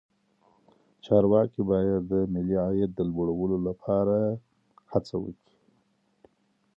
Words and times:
چارواکي 1.05 1.61
باید 1.69 2.01
د 2.11 2.13
ملي 2.33 2.55
عاید 2.63 2.91
د 2.95 2.99
لوړولو 3.11 3.57
لپاره 3.67 4.17
هڅه 4.91 5.15
وکړي. 5.23 5.57